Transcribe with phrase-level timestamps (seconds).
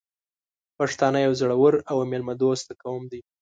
[0.77, 3.21] پښتانه یو زړور او میلمه دوست قوم دی.